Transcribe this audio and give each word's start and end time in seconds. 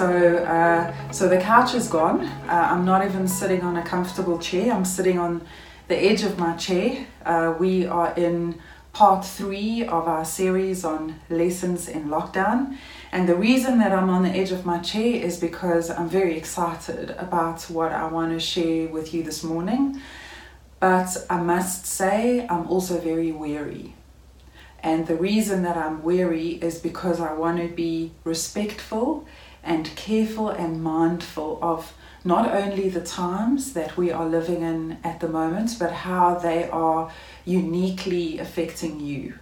So, 0.00 0.08
uh, 0.08 1.12
so 1.12 1.28
the 1.28 1.36
couch 1.36 1.74
is 1.74 1.86
gone. 1.86 2.22
Uh, 2.24 2.68
I'm 2.70 2.86
not 2.86 3.04
even 3.04 3.28
sitting 3.28 3.60
on 3.60 3.76
a 3.76 3.82
comfortable 3.82 4.38
chair. 4.38 4.72
I'm 4.72 4.86
sitting 4.86 5.18
on 5.18 5.42
the 5.88 5.94
edge 5.94 6.22
of 6.22 6.38
my 6.38 6.56
chair. 6.56 7.06
Uh, 7.26 7.54
we 7.58 7.84
are 7.84 8.14
in 8.14 8.58
part 8.94 9.26
three 9.26 9.82
of 9.82 10.08
our 10.08 10.24
series 10.24 10.86
on 10.86 11.16
lessons 11.28 11.86
in 11.86 12.08
lockdown. 12.08 12.78
And 13.12 13.28
the 13.28 13.34
reason 13.34 13.78
that 13.80 13.92
I'm 13.92 14.08
on 14.08 14.22
the 14.22 14.30
edge 14.30 14.52
of 14.52 14.64
my 14.64 14.78
chair 14.78 15.22
is 15.22 15.38
because 15.38 15.90
I'm 15.90 16.08
very 16.08 16.34
excited 16.34 17.10
about 17.18 17.64
what 17.64 17.92
I 17.92 18.06
want 18.06 18.32
to 18.32 18.40
share 18.40 18.88
with 18.88 19.12
you 19.12 19.22
this 19.22 19.44
morning. 19.44 20.00
But 20.78 21.14
I 21.28 21.42
must 21.42 21.84
say, 21.84 22.46
I'm 22.48 22.66
also 22.68 22.98
very 22.98 23.32
weary. 23.32 23.92
And 24.82 25.06
the 25.06 25.16
reason 25.16 25.62
that 25.64 25.76
I'm 25.76 26.02
weary 26.02 26.52
is 26.52 26.78
because 26.78 27.20
I 27.20 27.34
want 27.34 27.58
to 27.58 27.68
be 27.68 28.12
respectful 28.24 29.26
and 29.62 29.94
careful 29.96 30.48
and 30.48 30.82
mindful 30.82 31.58
of 31.62 31.92
not 32.24 32.50
only 32.50 32.88
the 32.88 33.00
times 33.00 33.72
that 33.72 33.96
we 33.96 34.10
are 34.10 34.26
living 34.26 34.62
in 34.62 34.98
at 35.02 35.20
the 35.20 35.28
moment, 35.28 35.76
but 35.78 35.92
how 35.92 36.34
they 36.38 36.68
are 36.68 37.10
uniquely 37.44 38.38
affecting 38.38 39.00
you. 39.00 39.34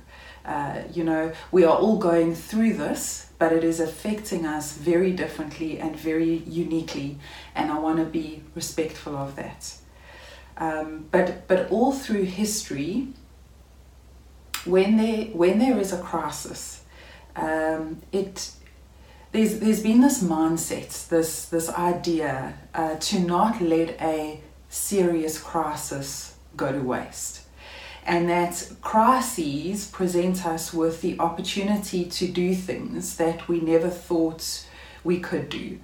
Uh, 0.45 0.83
you 0.93 1.05
know, 1.05 1.33
we 1.53 1.65
are 1.65 1.77
all 1.77 1.99
going 1.99 2.35
through 2.35 2.73
this, 2.73 3.31
but 3.39 3.53
it 3.53 3.63
is 3.63 3.81
affecting 3.81 4.47
us 4.47 4.73
very 4.73 5.13
differently 5.13 5.79
and 5.79 5.95
very 5.95 6.37
uniquely, 6.47 7.19
and 7.55 7.71
I 7.71 7.79
want 7.79 7.99
to 7.99 8.05
be 8.05 8.43
respectful 8.55 9.17
of 9.17 9.37
that. 9.37 9.75
Um, 10.57 11.07
but 11.11 11.47
but 11.47 11.71
all 11.71 11.93
through 11.93 12.25
history, 12.25 13.09
when 14.65 14.97
there 14.97 15.25
when 15.27 15.59
there 15.59 15.79
is 15.79 15.93
a 15.93 16.01
crisis, 16.01 16.83
um, 17.37 18.01
it 18.11 18.53
there's 19.33 19.59
there's 19.61 19.83
been 19.83 20.01
this 20.01 20.23
mindset, 20.23 21.09
this 21.09 21.47
this 21.47 21.69
idea 21.71 22.55
uh, 22.75 22.97
to 22.97 23.19
not 23.21 23.61
let 23.61 24.01
a 24.01 24.41
serious 24.69 25.39
crisis 25.41 26.37
go 26.57 26.73
to 26.73 26.81
waste, 26.81 27.43
and 28.07 28.29
that 28.29 28.71
crises 28.81 29.87
present 29.91 30.47
us 30.47 30.73
with 30.73 31.03
the 31.03 31.19
opportunity 31.19 32.05
to 32.05 32.27
do 32.27 32.55
things 32.55 33.17
that 33.17 33.49
we 33.49 33.61
never 33.61 33.91
thought 33.91 34.65
we 35.05 35.21
could 35.21 35.49
do, 35.51 35.79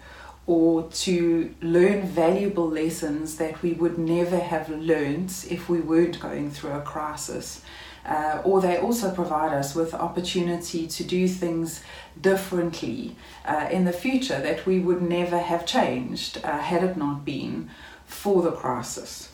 or 0.47 0.84
to 0.89 1.55
learn 1.61 2.06
valuable 2.06 2.69
lessons 2.69 3.36
that 3.36 3.62
we 3.62 3.73
would 3.75 3.98
never 3.98 4.39
have 4.39 4.69
learned 4.70 5.33
if 5.51 5.69
we 5.69 5.81
weren't 5.81 6.19
going 6.19 6.51
through 6.51 6.73
a 6.73 6.81
crisis. 6.81 7.62
Uh, 8.07 8.43
or 8.45 8.61
they 8.61 8.77
also 8.77 9.11
provide 9.11 9.53
us 9.53 9.75
with 9.75 9.95
opportunity 9.95 10.87
to 10.87 11.03
do 11.03 11.27
things 11.27 11.83
differently 12.21 13.17
uh, 13.47 13.67
in 13.71 13.85
the 13.87 13.93
future 13.93 14.39
that 14.41 14.67
we 14.67 14.79
would 14.79 15.01
never 15.01 15.39
have 15.39 15.65
changed 15.65 16.39
uh, 16.45 16.59
had 16.59 16.85
it 16.85 16.97
not 16.97 17.25
been 17.25 17.71
for 18.05 18.43
the 18.43 18.53
crisis. 18.53 19.33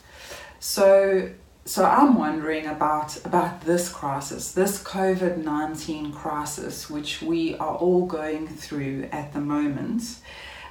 So, 0.59 1.31
so 1.65 1.83
I'm 1.83 2.17
wondering 2.17 2.65
about 2.65 3.25
about 3.25 3.61
this 3.65 3.89
crisis, 3.89 4.53
this 4.53 4.81
COVID 4.81 5.37
nineteen 5.43 6.13
crisis, 6.13 6.89
which 6.89 7.21
we 7.21 7.55
are 7.57 7.75
all 7.75 8.05
going 8.05 8.47
through 8.47 9.09
at 9.11 9.33
the 9.33 9.41
moment. 9.41 10.03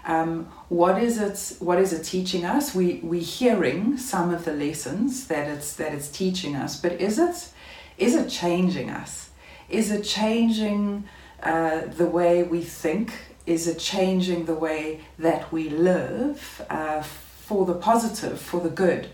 Um, 0.06 0.46
what 0.70 1.02
is 1.02 1.18
it? 1.18 1.56
What 1.60 1.78
is 1.78 1.92
it 1.92 2.04
teaching 2.04 2.44
us? 2.46 2.74
We 2.74 3.00
we 3.02 3.20
hearing 3.20 3.98
some 3.98 4.32
of 4.34 4.44
the 4.44 4.52
lessons 4.52 5.26
that 5.26 5.46
it's 5.48 5.74
that 5.74 5.92
it's 5.92 6.08
teaching 6.08 6.56
us, 6.56 6.80
but 6.80 6.92
is 6.92 7.18
it 7.18 7.50
is 8.00 8.14
it 8.14 8.28
changing 8.28 8.90
us? 8.90 9.30
Is 9.68 9.90
it 9.92 10.02
changing 10.02 11.04
uh, 11.42 11.82
the 11.86 12.06
way 12.06 12.42
we 12.42 12.62
think? 12.62 13.12
Is 13.46 13.68
it 13.68 13.78
changing 13.78 14.46
the 14.46 14.54
way 14.54 15.00
that 15.18 15.52
we 15.52 15.68
live 15.68 16.64
uh, 16.70 17.02
for 17.02 17.66
the 17.66 17.74
positive, 17.74 18.40
for 18.40 18.60
the 18.60 18.70
good? 18.70 19.10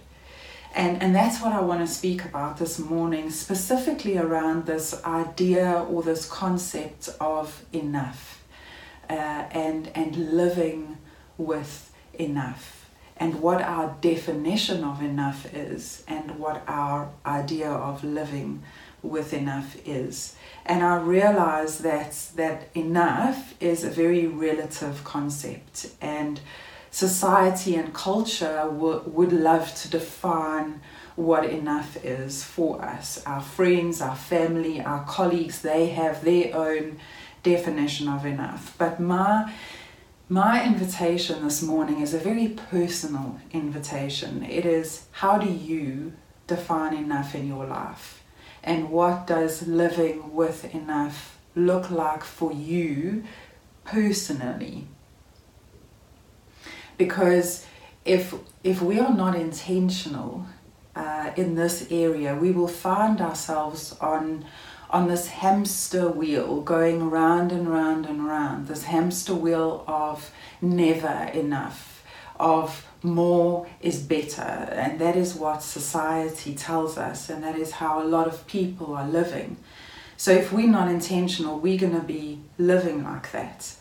And, 0.74 1.02
and 1.02 1.14
that's 1.14 1.42
what 1.42 1.52
I 1.52 1.60
want 1.60 1.80
to 1.80 1.92
speak 1.92 2.24
about 2.24 2.58
this 2.58 2.78
morning, 2.78 3.30
specifically 3.30 4.18
around 4.18 4.66
this 4.66 5.02
idea 5.04 5.84
or 5.90 6.02
this 6.02 6.28
concept 6.28 7.08
of 7.20 7.64
enough 7.72 8.44
uh, 9.10 9.12
and, 9.12 9.90
and 9.94 10.32
living 10.32 10.98
with 11.38 11.92
enough 12.14 12.75
and 13.18 13.40
what 13.40 13.62
our 13.62 13.96
definition 14.00 14.84
of 14.84 15.02
enough 15.02 15.52
is 15.54 16.04
and 16.06 16.38
what 16.38 16.62
our 16.66 17.10
idea 17.24 17.70
of 17.70 18.04
living 18.04 18.62
with 19.02 19.32
enough 19.32 19.76
is. 19.86 20.34
And 20.64 20.82
I 20.82 20.96
realize 20.96 21.78
that 21.78 22.12
that 22.36 22.68
enough 22.74 23.54
is 23.60 23.84
a 23.84 23.90
very 23.90 24.26
relative 24.26 25.04
concept 25.04 25.90
and 26.00 26.40
society 26.90 27.74
and 27.76 27.92
culture 27.94 28.62
w- 28.64 29.02
would 29.06 29.32
love 29.32 29.74
to 29.76 29.90
define 29.90 30.80
what 31.14 31.44
enough 31.44 32.02
is 32.04 32.44
for 32.44 32.82
us. 32.82 33.22
Our 33.26 33.40
friends, 33.40 34.00
our 34.00 34.16
family, 34.16 34.80
our 34.82 35.04
colleagues, 35.04 35.62
they 35.62 35.86
have 35.88 36.24
their 36.24 36.54
own 36.54 36.98
definition 37.42 38.08
of 38.08 38.26
enough. 38.26 38.74
But 38.76 39.00
my 39.00 39.52
my 40.28 40.64
invitation 40.64 41.44
this 41.44 41.62
morning 41.62 42.00
is 42.00 42.12
a 42.12 42.18
very 42.18 42.48
personal 42.48 43.38
invitation. 43.52 44.42
It 44.42 44.66
is 44.66 45.06
how 45.12 45.38
do 45.38 45.48
you 45.48 46.14
define 46.48 46.94
enough 46.94 47.34
in 47.34 47.46
your 47.46 47.64
life? 47.64 48.24
And 48.64 48.90
what 48.90 49.28
does 49.28 49.68
living 49.68 50.34
with 50.34 50.74
enough 50.74 51.38
look 51.54 51.90
like 51.90 52.24
for 52.24 52.52
you 52.52 53.22
personally? 53.84 54.88
Because 56.98 57.64
if 58.04 58.34
if 58.64 58.82
we 58.82 58.98
are 58.98 59.14
not 59.14 59.36
intentional 59.36 60.46
uh, 60.96 61.30
in 61.36 61.54
this 61.54 61.86
area, 61.88 62.34
we 62.34 62.50
will 62.50 62.68
find 62.68 63.20
ourselves 63.20 63.96
on 64.00 64.44
on 64.90 65.08
this 65.08 65.28
hamster 65.28 66.08
wheel 66.08 66.60
going 66.60 67.10
round 67.10 67.52
and 67.52 67.68
round 67.68 68.06
and 68.06 68.26
round, 68.26 68.68
this 68.68 68.84
hamster 68.84 69.34
wheel 69.34 69.84
of 69.86 70.30
never 70.60 71.30
enough, 71.32 72.04
of 72.38 72.86
more 73.02 73.66
is 73.80 74.00
better. 74.00 74.42
And 74.42 74.98
that 75.00 75.16
is 75.16 75.34
what 75.34 75.62
society 75.62 76.54
tells 76.54 76.96
us, 76.98 77.28
and 77.28 77.42
that 77.42 77.56
is 77.56 77.72
how 77.72 78.02
a 78.02 78.04
lot 78.04 78.26
of 78.26 78.46
people 78.46 78.94
are 78.94 79.06
living. 79.06 79.56
So 80.16 80.32
if 80.32 80.52
we're 80.52 80.68
not 80.68 80.88
intentional, 80.88 81.58
we're 81.58 81.78
going 81.78 81.94
to 81.94 82.06
be 82.06 82.40
living 82.58 83.04
like 83.04 83.32
that. 83.32 83.74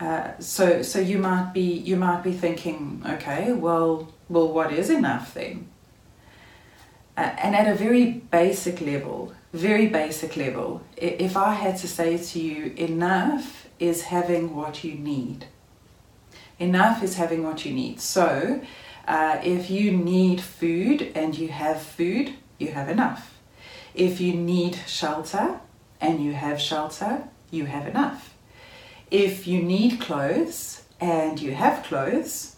Uh, 0.00 0.38
so 0.38 0.82
so 0.82 1.00
you 1.00 1.18
might 1.18 1.52
be 1.52 1.60
you 1.60 1.96
might 1.96 2.22
be 2.22 2.32
thinking, 2.32 3.02
okay, 3.04 3.52
well 3.52 4.12
well 4.28 4.46
what 4.52 4.72
is 4.72 4.90
enough 4.90 5.34
then? 5.34 5.66
Uh, 7.16 7.34
and 7.38 7.56
at 7.56 7.66
a 7.66 7.74
very 7.74 8.12
basic 8.12 8.80
level, 8.80 9.32
very 9.52 9.86
basic 9.86 10.36
level, 10.36 10.82
if 10.96 11.36
I 11.36 11.54
had 11.54 11.78
to 11.78 11.88
say 11.88 12.18
to 12.18 12.40
you, 12.40 12.74
enough 12.76 13.68
is 13.78 14.02
having 14.04 14.54
what 14.54 14.84
you 14.84 14.94
need. 14.94 15.46
Enough 16.58 17.02
is 17.02 17.16
having 17.16 17.44
what 17.44 17.64
you 17.64 17.72
need. 17.72 18.00
So, 18.00 18.60
uh, 19.06 19.40
if 19.42 19.70
you 19.70 19.92
need 19.92 20.40
food 20.40 21.12
and 21.14 21.36
you 21.38 21.48
have 21.48 21.80
food, 21.80 22.34
you 22.58 22.68
have 22.72 22.88
enough. 22.88 23.38
If 23.94 24.20
you 24.20 24.34
need 24.34 24.78
shelter 24.86 25.60
and 26.00 26.22
you 26.22 26.32
have 26.34 26.60
shelter, 26.60 27.28
you 27.50 27.66
have 27.66 27.86
enough. 27.86 28.34
If 29.10 29.46
you 29.46 29.62
need 29.62 30.00
clothes 30.00 30.82
and 31.00 31.40
you 31.40 31.52
have 31.52 31.84
clothes, 31.84 32.56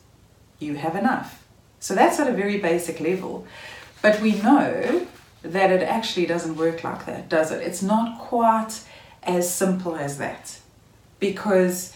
you 0.58 0.74
have 0.74 0.96
enough. 0.96 1.46
So 1.78 1.94
that's 1.94 2.18
at 2.18 2.26
a 2.26 2.32
very 2.32 2.58
basic 2.58 2.98
level. 2.98 3.46
But 4.02 4.20
we 4.20 4.32
know 4.42 5.06
that 5.42 5.70
it 5.70 5.82
actually 5.82 6.26
doesn't 6.26 6.56
work 6.56 6.84
like 6.84 7.06
that, 7.06 7.28
does 7.28 7.50
it? 7.50 7.62
It's 7.62 7.82
not 7.82 8.18
quite 8.18 8.82
as 9.22 9.52
simple 9.52 9.96
as 9.96 10.18
that 10.18 10.58
because 11.18 11.94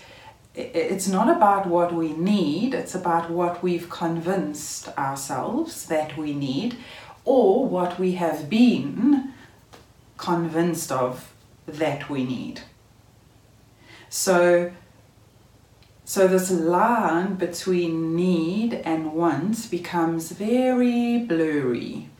it's 0.54 1.08
not 1.08 1.34
about 1.34 1.66
what 1.66 1.92
we 1.92 2.12
need, 2.12 2.74
it's 2.74 2.94
about 2.94 3.30
what 3.30 3.62
we've 3.62 3.90
convinced 3.90 4.88
ourselves 4.96 5.86
that 5.86 6.16
we 6.16 6.32
need 6.32 6.76
or 7.24 7.66
what 7.66 7.98
we 7.98 8.12
have 8.12 8.48
been 8.48 9.32
convinced 10.16 10.92
of 10.92 11.32
that 11.66 12.08
we 12.08 12.24
need. 12.24 12.60
So, 14.08 14.72
so 16.04 16.28
this 16.28 16.50
line 16.50 17.34
between 17.34 18.14
need 18.14 18.74
and 18.74 19.12
want 19.12 19.70
becomes 19.70 20.30
very 20.30 21.18
blurry 21.18 22.10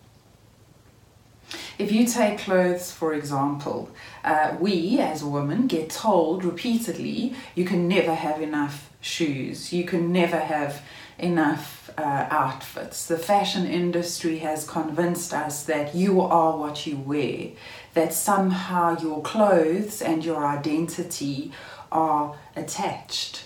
if 1.79 1.93
you 1.93 2.07
take 2.07 2.39
clothes, 2.39 2.93
for 2.93 3.15
example, 3.15 3.91
uh, 4.25 4.57
we 4.61 4.99
as 5.01 5.23
women 5.25 5.67
get 5.67 5.91
told 5.91 6.45
repeatedly 6.45 7.35
you 7.55 7.65
can 7.65 7.89
never 7.89 8.15
have 8.15 8.41
enough 8.41 8.91
shoes, 9.01 9.73
you 9.73 9.85
can 9.85 10.13
never 10.13 10.39
have 10.39 10.83
enough 11.19 11.91
uh, 11.97 12.27
outfits. 12.31 13.07
The 13.07 13.19
fashion 13.19 13.67
industry 13.67 14.39
has 14.39 14.69
convinced 14.69 15.33
us 15.33 15.65
that 15.65 15.95
you 15.95 16.21
are 16.21 16.59
what 16.59 16.87
you 16.87 16.97
wear, 16.97 17.51
that 17.95 18.13
somehow 18.13 18.99
your 19.01 19.23
clothes 19.23 20.03
and 20.03 20.25
your 20.25 20.45
identity 20.47 21.53
are 21.91 22.37
attached 22.57 23.45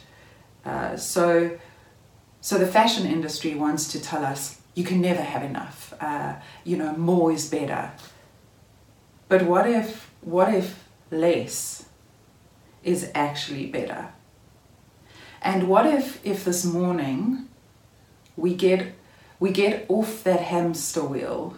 Uh, 0.64 0.96
so, 0.96 1.58
so 2.40 2.58
the 2.58 2.66
fashion 2.66 3.06
industry 3.06 3.54
wants 3.54 3.88
to 3.92 3.98
tell 4.00 4.24
us 4.24 4.60
you 4.74 4.84
can 4.84 5.00
never 5.00 5.22
have 5.22 5.42
enough. 5.42 5.94
Uh, 6.00 6.34
you 6.64 6.76
know, 6.76 6.92
more 6.96 7.32
is 7.32 7.48
better. 7.48 7.90
But 9.28 9.42
what 9.42 9.68
if, 9.68 10.10
what 10.20 10.54
if 10.54 10.88
less 11.10 11.86
is 12.82 13.10
actually 13.14 13.66
better? 13.66 14.12
And 15.42 15.68
what 15.68 15.86
if, 15.86 16.24
if 16.24 16.44
this 16.44 16.64
morning 16.64 17.48
we 18.36 18.54
get, 18.54 18.94
we 19.38 19.50
get 19.50 19.86
off 19.88 20.24
that 20.24 20.40
hamster 20.40 21.04
wheel 21.04 21.56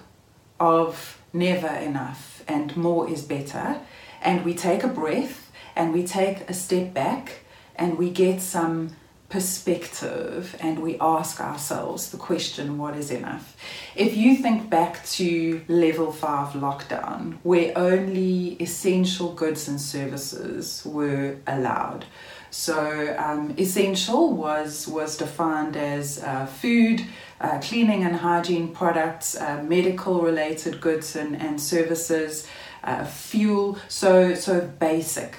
of 0.58 1.20
never 1.32 1.69
enough 1.69 2.44
and 2.49 2.76
more 2.76 3.08
is 3.08 3.22
better, 3.22 3.81
and 4.20 4.44
we 4.44 4.55
take 4.55 4.82
a 4.82 4.88
breath 4.88 5.50
and 5.76 5.93
we 5.93 6.05
take 6.05 6.50
a 6.50 6.52
step 6.52 6.93
back 6.93 7.44
and 7.76 7.96
we 7.96 8.11
get 8.11 8.43
some 8.43 8.96
perspective 9.31 10.56
and 10.61 10.81
we 10.81 10.99
ask 11.00 11.41
ourselves 11.41 12.11
the 12.11 12.17
question 12.17 12.77
what 12.79 12.97
is 12.97 13.11
enough? 13.11 13.56
If 13.94 14.17
you 14.17 14.37
think 14.37 14.69
back 14.69 15.06
to 15.11 15.62
level 15.69 16.12
5 16.12 16.55
lockdown 16.55 17.38
where 17.44 17.73
only 17.77 18.56
essential 18.61 19.32
goods 19.32 19.69
and 19.69 19.81
services 19.81 20.82
were 20.85 21.37
allowed. 21.47 22.05
So 22.50 23.17
um, 23.17 23.55
essential 23.56 24.32
was 24.32 24.88
was 24.88 25.17
defined 25.17 25.76
as 25.76 26.21
uh, 26.23 26.47
food 26.47 27.06
uh, 27.41 27.61
cleaning 27.61 28.03
and 28.03 28.17
hygiene 28.17 28.69
products 28.75 29.37
uh, 29.37 29.62
medical 29.62 30.21
related 30.23 30.81
goods 30.81 31.15
and, 31.15 31.41
and 31.41 31.61
services 31.61 32.49
uh, 32.83 33.05
fuel. 33.05 33.79
So 33.88 34.35
so 34.35 34.61
basic 34.61 35.37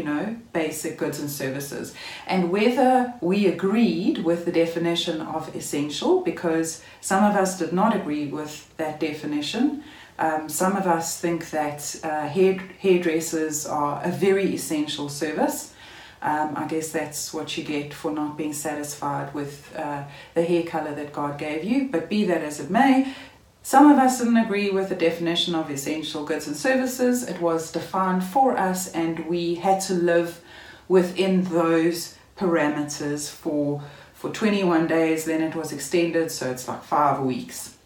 you 0.00 0.06
know, 0.06 0.34
basic 0.54 0.96
goods 0.96 1.20
and 1.20 1.30
services. 1.30 1.94
And 2.26 2.50
whether 2.50 3.12
we 3.20 3.46
agreed 3.46 4.24
with 4.24 4.46
the 4.46 4.52
definition 4.52 5.20
of 5.20 5.54
essential, 5.54 6.22
because 6.22 6.82
some 7.02 7.22
of 7.22 7.36
us 7.36 7.58
did 7.58 7.74
not 7.74 7.94
agree 7.94 8.26
with 8.28 8.74
that 8.78 8.98
definition. 8.98 9.84
Um, 10.18 10.48
some 10.48 10.74
of 10.74 10.86
us 10.86 11.20
think 11.20 11.50
that 11.50 12.00
uh, 12.02 12.26
hair, 12.28 12.54
hairdressers 12.78 13.66
are 13.66 14.02
a 14.02 14.10
very 14.10 14.54
essential 14.54 15.10
service. 15.10 15.74
Um, 16.22 16.54
I 16.56 16.66
guess 16.66 16.92
that's 16.92 17.32
what 17.34 17.56
you 17.56 17.64
get 17.64 17.92
for 17.92 18.10
not 18.10 18.38
being 18.38 18.54
satisfied 18.54 19.34
with 19.34 19.74
uh, 19.76 20.04
the 20.34 20.44
hair 20.44 20.62
color 20.62 20.94
that 20.94 21.12
God 21.12 21.38
gave 21.38 21.62
you. 21.64 21.88
But 21.88 22.08
be 22.08 22.24
that 22.24 22.42
as 22.42 22.58
it 22.58 22.70
may, 22.70 23.14
some 23.62 23.90
of 23.90 23.98
us 23.98 24.18
didn't 24.18 24.38
agree 24.38 24.70
with 24.70 24.88
the 24.88 24.94
definition 24.94 25.54
of 25.54 25.70
essential 25.70 26.24
goods 26.24 26.46
and 26.46 26.56
services. 26.56 27.28
It 27.28 27.40
was 27.40 27.70
defined 27.70 28.24
for 28.24 28.56
us, 28.56 28.90
and 28.92 29.26
we 29.26 29.56
had 29.56 29.80
to 29.82 29.94
live 29.94 30.40
within 30.88 31.44
those 31.44 32.16
parameters 32.36 33.30
for, 33.30 33.82
for 34.14 34.30
21 34.30 34.86
days. 34.86 35.26
Then 35.26 35.42
it 35.42 35.54
was 35.54 35.72
extended, 35.72 36.30
so 36.30 36.50
it's 36.50 36.66
like 36.66 36.82
five 36.82 37.20
weeks. 37.20 37.76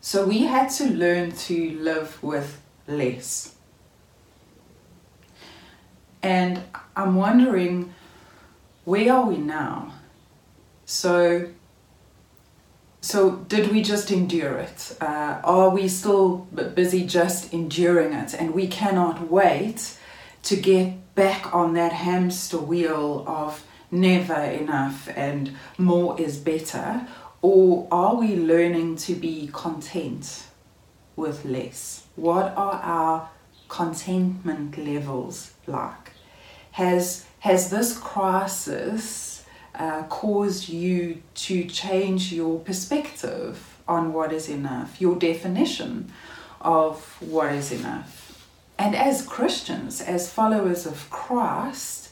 So 0.00 0.26
we 0.26 0.42
had 0.42 0.68
to 0.70 0.90
learn 0.90 1.30
to 1.32 1.78
live 1.78 2.20
with 2.22 2.60
less. 2.88 3.54
And 6.20 6.62
I'm 6.96 7.14
wondering, 7.14 7.94
where 8.84 9.12
are 9.12 9.26
we 9.26 9.36
now? 9.36 9.94
So 10.84 11.48
so, 13.04 13.32
did 13.48 13.72
we 13.72 13.82
just 13.82 14.12
endure 14.12 14.58
it? 14.58 14.96
Uh, 15.00 15.40
are 15.42 15.70
we 15.70 15.88
still 15.88 16.46
busy 16.76 17.04
just 17.04 17.52
enduring 17.52 18.12
it? 18.12 18.32
And 18.32 18.54
we 18.54 18.68
cannot 18.68 19.28
wait 19.28 19.98
to 20.44 20.56
get 20.56 21.14
back 21.16 21.52
on 21.52 21.74
that 21.74 21.92
hamster 21.92 22.58
wheel 22.58 23.24
of 23.26 23.64
never 23.90 24.40
enough 24.40 25.08
and 25.16 25.56
more 25.78 26.18
is 26.20 26.38
better? 26.38 27.08
Or 27.42 27.88
are 27.90 28.14
we 28.14 28.36
learning 28.36 28.96
to 28.98 29.16
be 29.16 29.50
content 29.52 30.44
with 31.16 31.44
less? 31.44 32.04
What 32.14 32.54
are 32.56 32.80
our 32.84 33.30
contentment 33.68 34.78
levels 34.78 35.54
like? 35.66 36.12
Has, 36.70 37.26
has 37.40 37.68
this 37.68 37.98
crisis 37.98 39.31
uh, 39.74 40.02
caused 40.04 40.68
you 40.68 41.22
to 41.34 41.64
change 41.64 42.32
your 42.32 42.58
perspective 42.60 43.78
on 43.88 44.12
what 44.12 44.32
is 44.32 44.48
enough, 44.48 45.00
your 45.00 45.16
definition 45.16 46.12
of 46.60 47.16
what 47.20 47.52
is 47.52 47.72
enough. 47.72 48.22
And 48.78 48.94
as 48.94 49.26
Christians, 49.26 50.00
as 50.00 50.32
followers 50.32 50.86
of 50.86 51.08
Christ, 51.10 52.10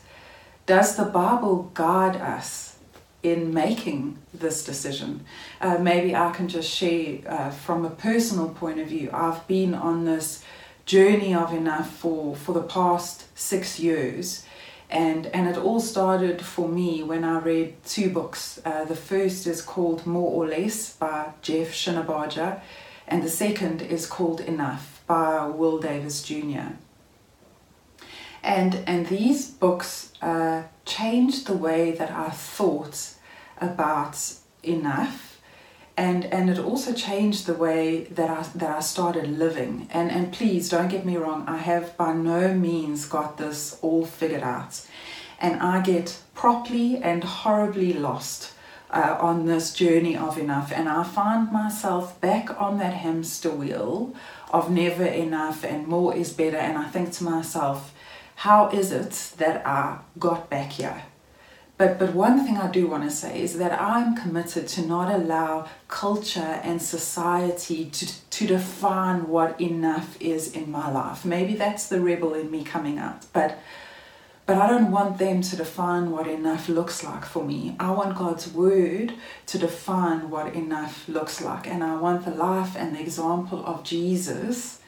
does 0.67 0.97
the 0.97 1.05
Bible 1.05 1.71
guide 1.75 2.17
us 2.17 2.77
in 3.23 3.53
making 3.53 4.19
this 4.33 4.65
decision? 4.65 5.25
Uh, 5.61 5.79
maybe 5.79 6.15
I 6.15 6.31
can 6.31 6.49
just 6.49 6.71
share 6.71 7.19
uh, 7.27 7.51
from 7.51 7.85
a 7.85 7.91
personal 7.91 8.51
point 8.51 8.79
of 8.79 8.89
view. 8.89 9.11
I've 9.13 9.47
been 9.47 9.75
on 9.75 10.05
this 10.05 10.45
journey 10.87 11.35
of 11.35 11.53
enough 11.53 11.91
for, 11.91 12.35
for 12.37 12.53
the 12.53 12.63
past 12.63 13.27
six 13.39 13.79
years 13.79 14.45
and 14.91 15.27
and 15.29 15.49
it 15.49 15.57
all 15.57 15.81
started 15.81 16.43
for 16.43 16.69
me 16.69 17.03
when 17.03 17.25
I 17.25 17.39
read 17.39 17.83
two 17.85 18.11
books. 18.11 18.61
Uh, 18.65 18.85
the 18.85 18.97
first 18.97 19.47
is 19.47 19.63
called 19.63 20.05
More 20.07 20.33
or 20.33 20.49
Less 20.49 20.95
by 20.95 21.33
Jeff 21.43 21.69
Shinabarger, 21.73 22.61
and 23.07 23.23
the 23.23 23.31
second 23.31 23.83
is 23.83 24.07
called 24.07 24.41
Enough 24.41 25.03
by 25.07 25.47
Will 25.47 25.79
Davis 25.79 26.23
Jr. 26.23 26.75
And 28.43 28.83
and 28.87 29.07
these 29.07 29.49
books 29.49 30.13
uh, 30.21 30.65
changed 30.85 31.47
the 31.47 31.57
way 31.57 31.93
that 31.93 32.11
I 32.11 32.31
thought 32.31 33.15
about 33.61 34.17
enough 34.63 35.30
and 35.97 36.25
and 36.27 36.51
it 36.51 36.59
also 36.59 36.93
changed 36.93 37.47
the 37.47 37.55
way 37.55 38.05
that 38.05 38.31
I 38.31 38.43
that 38.59 38.77
I 38.77 38.81
started 38.81 39.39
living. 39.39 39.89
And 39.91 40.11
and 40.11 40.33
please 40.33 40.69
don't 40.69 40.89
get 40.89 41.05
me 41.05 41.17
wrong, 41.17 41.45
I 41.47 41.59
have 41.59 41.97
by 41.97 42.13
no 42.13 42.55
means 42.55 43.07
got 43.07 43.37
this 43.37 43.79
all 43.83 44.05
figured 44.05 44.43
out, 44.43 44.81
and 45.41 45.61
I 45.61 45.81
get 45.83 46.19
properly 46.35 46.97
and 46.99 47.25
horribly 47.25 47.93
lost. 47.93 48.55
Uh, 48.93 49.17
on 49.21 49.47
this 49.47 49.73
journey 49.73 50.17
of 50.17 50.37
enough, 50.37 50.73
and 50.73 50.89
I 50.89 51.05
find 51.05 51.53
myself 51.53 52.21
back 52.21 52.61
on 52.61 52.79
that 52.79 52.93
hamster 52.93 53.51
wheel 53.51 54.13
of 54.53 54.69
never 54.69 55.05
enough 55.05 55.63
and 55.65 55.87
more 55.87 56.13
is 56.13 56.33
better. 56.33 56.57
And 56.57 56.77
I 56.77 56.89
think 56.89 57.13
to 57.13 57.25
myself, 57.25 57.95
how 58.35 58.69
is 58.71 58.91
it 58.91 59.13
that 59.39 59.65
I 59.65 59.99
got 60.19 60.51
back 60.51 60.73
here? 60.73 61.05
But, 61.81 61.99
but 61.99 62.13
one 62.13 62.45
thing 62.45 62.59
I 62.59 62.71
do 62.71 62.89
want 62.89 63.05
to 63.05 63.11
say 63.11 63.41
is 63.41 63.57
that 63.57 63.73
I'm 63.81 64.15
committed 64.15 64.69
to 64.69 64.83
not 64.83 65.11
allow 65.11 65.67
culture 65.89 66.61
and 66.63 66.83
society 66.83 67.87
to, 67.87 68.29
to 68.29 68.47
define 68.47 69.29
what 69.29 69.59
enough 69.59 70.21
is 70.21 70.53
in 70.53 70.71
my 70.71 70.93
life. 70.93 71.25
Maybe 71.25 71.55
that's 71.55 71.89
the 71.89 72.03
rebel 72.03 72.35
in 72.35 72.51
me 72.51 72.65
coming 72.65 72.99
out, 72.99 73.25
but, 73.33 73.61
but 74.45 74.59
I 74.59 74.69
don't 74.69 74.91
want 74.91 75.17
them 75.17 75.41
to 75.41 75.57
define 75.57 76.11
what 76.11 76.27
enough 76.27 76.69
looks 76.69 77.03
like 77.03 77.25
for 77.25 77.43
me. 77.43 77.77
I 77.81 77.93
want 77.93 78.15
God's 78.15 78.53
word 78.53 79.15
to 79.47 79.57
define 79.57 80.29
what 80.29 80.53
enough 80.55 81.09
looks 81.09 81.41
like, 81.41 81.67
and 81.67 81.83
I 81.83 81.97
want 81.97 82.27
the 82.27 82.31
life 82.33 82.77
and 82.77 82.95
the 82.95 83.01
example 83.01 83.65
of 83.65 83.85
Jesus 83.85 84.80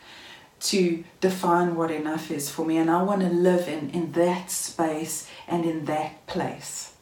to 0.63 1.03
define 1.21 1.75
what 1.75 1.91
enough 1.91 2.31
is 2.31 2.49
for 2.51 2.65
me 2.65 2.77
and 2.77 2.91
I 2.91 3.03
want 3.03 3.23
to 3.23 3.29
live 3.29 3.69
in 3.69 3.91
in 3.91 4.13
that 4.13 4.51
space 4.51 5.29
and 5.49 5.65
in 5.65 5.85
that 5.87 6.27
place. 6.27 6.95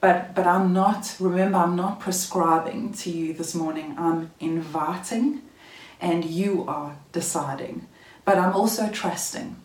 But 0.00 0.34
but 0.34 0.46
I'm 0.46 0.72
not 0.72 1.16
remember 1.20 1.58
I'm 1.58 1.76
not 1.76 2.00
prescribing 2.00 2.92
to 2.94 3.10
you 3.10 3.34
this 3.34 3.54
morning. 3.54 3.94
I'm 3.98 4.30
inviting 4.40 5.42
and 6.00 6.24
you 6.24 6.64
are 6.66 6.96
deciding. 7.12 7.86
But 8.24 8.38
I'm 8.38 8.54
also 8.54 8.88
trusting 8.88 9.56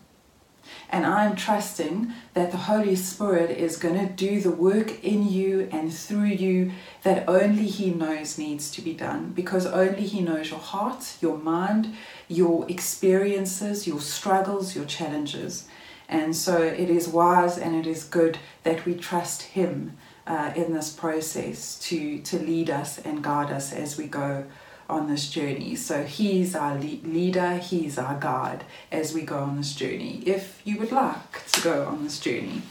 and 0.90 1.04
I'm 1.04 1.36
trusting 1.36 2.12
that 2.32 2.50
the 2.50 2.56
Holy 2.56 2.96
Spirit 2.96 3.50
is 3.50 3.76
going 3.76 3.98
to 3.98 4.12
do 4.12 4.40
the 4.40 4.50
work 4.50 5.04
in 5.04 5.28
you 5.28 5.68
and 5.70 5.92
through 5.92 6.26
you 6.26 6.72
that 7.02 7.28
only 7.28 7.66
He 7.66 7.90
knows 7.90 8.38
needs 8.38 8.70
to 8.72 8.80
be 8.80 8.94
done 8.94 9.32
because 9.32 9.66
only 9.66 10.06
He 10.06 10.22
knows 10.22 10.50
your 10.50 10.60
heart, 10.60 11.16
your 11.20 11.36
mind, 11.36 11.94
your 12.26 12.68
experiences, 12.70 13.86
your 13.86 14.00
struggles, 14.00 14.74
your 14.74 14.86
challenges. 14.86 15.68
And 16.08 16.34
so 16.34 16.62
it 16.62 16.88
is 16.88 17.06
wise 17.06 17.58
and 17.58 17.76
it 17.76 17.86
is 17.86 18.04
good 18.04 18.38
that 18.62 18.86
we 18.86 18.94
trust 18.94 19.42
Him 19.42 19.98
uh, 20.26 20.52
in 20.56 20.72
this 20.72 20.90
process 20.90 21.78
to, 21.80 22.20
to 22.20 22.38
lead 22.38 22.70
us 22.70 22.98
and 22.98 23.22
guide 23.22 23.50
us 23.50 23.72
as 23.72 23.98
we 23.98 24.06
go 24.06 24.46
on 24.88 25.08
this 25.08 25.28
journey. 25.28 25.74
So 25.76 26.04
He's 26.04 26.54
our 26.54 26.74
le- 26.74 27.02
leader, 27.04 27.56
He's 27.56 27.98
our 27.98 28.18
guide 28.18 28.64
as 28.90 29.12
we 29.12 29.22
go 29.22 29.38
on 29.38 29.56
this 29.56 29.74
journey, 29.74 30.22
if 30.26 30.60
you 30.64 30.78
would 30.78 30.92
like 30.92 31.46
to 31.52 31.60
go 31.60 31.86
on 31.86 32.04
this 32.04 32.18
journey. 32.20 32.62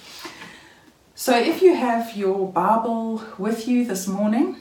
So 1.15 1.37
if 1.37 1.61
you 1.61 1.75
have 1.75 2.15
your 2.15 2.51
Bible 2.51 3.23
with 3.37 3.67
you 3.67 3.85
this 3.85 4.07
morning, 4.07 4.57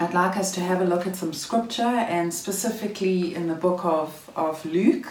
I'd 0.00 0.14
like 0.14 0.36
us 0.36 0.52
to 0.52 0.60
have 0.60 0.80
a 0.80 0.84
look 0.84 1.06
at 1.06 1.16
some 1.16 1.32
scripture 1.32 1.82
and 1.82 2.32
specifically 2.32 3.34
in 3.34 3.48
the 3.48 3.54
book 3.54 3.84
of, 3.84 4.30
of 4.36 4.64
Luke. 4.64 5.08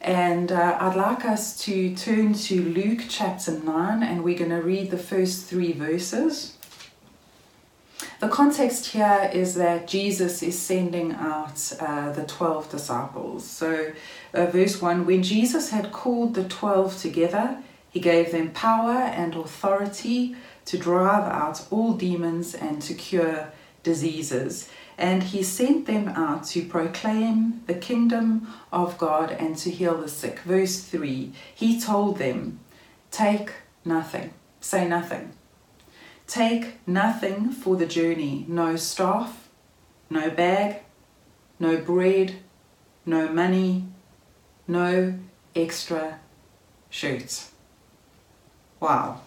And 0.00 0.52
uh, 0.52 0.76
I'd 0.78 0.94
like 0.94 1.24
us 1.24 1.58
to 1.64 1.94
turn 1.96 2.34
to 2.34 2.62
Luke 2.62 3.06
chapter 3.08 3.58
9 3.58 4.02
and 4.02 4.22
we're 4.22 4.38
going 4.38 4.50
to 4.50 4.60
read 4.60 4.90
the 4.90 4.98
first 4.98 5.46
three 5.46 5.72
verses. 5.72 6.58
The 8.24 8.30
context 8.30 8.86
here 8.86 9.30
is 9.34 9.54
that 9.56 9.86
Jesus 9.86 10.42
is 10.42 10.58
sending 10.58 11.12
out 11.12 11.60
uh, 11.78 12.10
the 12.10 12.24
12 12.24 12.70
disciples. 12.70 13.44
So, 13.44 13.92
uh, 14.32 14.46
verse 14.46 14.80
1 14.80 15.04
When 15.04 15.22
Jesus 15.22 15.68
had 15.68 15.92
called 15.92 16.32
the 16.32 16.44
12 16.44 16.98
together, 17.02 17.58
he 17.90 18.00
gave 18.00 18.32
them 18.32 18.52
power 18.52 18.92
and 18.92 19.34
authority 19.34 20.36
to 20.64 20.78
drive 20.78 21.24
out 21.24 21.66
all 21.70 21.92
demons 21.92 22.54
and 22.54 22.80
to 22.80 22.94
cure 22.94 23.52
diseases 23.82 24.70
and 24.96 25.24
he 25.24 25.42
sent 25.42 25.84
them 25.84 26.08
out 26.08 26.44
to 26.44 26.64
proclaim 26.64 27.60
the 27.66 27.74
kingdom 27.74 28.48
of 28.72 28.96
God 28.96 29.32
and 29.32 29.54
to 29.58 29.70
heal 29.70 29.98
the 30.00 30.08
sick. 30.08 30.38
Verse 30.38 30.80
3 30.80 31.30
He 31.54 31.78
told 31.78 32.16
them, 32.16 32.60
Take 33.10 33.52
nothing, 33.84 34.32
say 34.62 34.88
nothing. 34.88 35.34
Take 36.26 36.86
nothing 36.86 37.50
for 37.50 37.76
the 37.76 37.86
journey 37.86 38.44
no 38.48 38.76
staff, 38.76 39.48
no 40.10 40.30
bag, 40.30 40.82
no 41.58 41.76
bread, 41.76 42.36
no 43.04 43.28
money, 43.28 43.86
no 44.66 45.14
extra 45.54 46.20
shirts. 46.90 47.50
Wow 48.80 49.20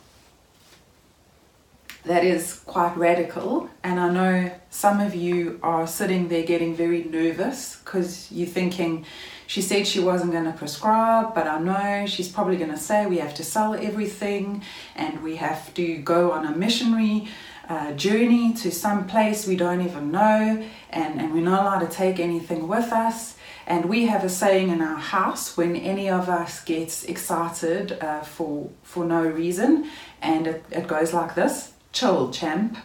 that 2.08 2.24
is 2.24 2.62
quite 2.66 2.98
radical. 2.98 3.70
And 3.84 4.00
I 4.00 4.12
know 4.12 4.52
some 4.70 5.00
of 5.00 5.14
you 5.14 5.60
are 5.62 5.86
sitting 5.86 6.30
there 6.30 6.44
getting 6.44 6.76
very 6.76 7.04
nervous 7.04 7.78
because 7.78 8.32
you're 8.32 8.48
thinking, 8.48 9.06
she 9.48 9.62
said 9.62 9.88
she 9.88 10.00
wasn't 10.00 10.32
going 10.34 10.44
to 10.44 10.52
prescribe, 10.52 11.34
but 11.34 11.48
I 11.48 11.60
know 11.60 12.06
she's 12.06 12.28
probably 12.28 12.58
going 12.58 12.72
to 12.72 12.78
say 12.78 13.06
we 13.06 13.18
have 13.18 13.34
to 13.36 13.44
sell 13.44 13.74
everything 13.74 14.62
and 14.96 15.24
we 15.24 15.38
have 15.38 15.74
to 15.76 15.98
go 15.98 16.32
on 16.32 16.46
a 16.46 16.56
missionary 16.56 17.28
uh, 17.70 17.94
journey 17.94 18.54
to 18.54 18.72
some 18.72 19.08
place 19.08 19.48
we 19.48 19.56
don't 19.56 19.82
even 19.82 20.12
know, 20.12 20.64
and, 20.90 21.20
and 21.20 21.34
we're 21.34 21.44
not 21.44 21.64
allowed 21.64 21.80
to 21.80 21.88
take 21.88 22.20
anything 22.20 22.68
with 22.68 22.92
us. 22.92 23.36
And 23.66 23.86
we 23.86 24.06
have 24.06 24.24
a 24.24 24.30
saying 24.30 24.70
in 24.70 24.82
our 24.82 24.98
house 24.98 25.58
when 25.58 25.76
any 25.76 26.10
of 26.10 26.30
us 26.30 26.64
gets 26.64 27.04
excited 27.04 27.98
uh, 28.02 28.22
for, 28.22 28.70
for 28.84 29.04
no 29.04 29.22
reason, 29.24 29.90
and 30.22 30.48
it, 30.48 30.66
it 30.72 30.88
goes 30.88 31.14
like 31.14 31.36
this 31.36 31.74
chill 31.92 32.32
champ. 32.32 32.78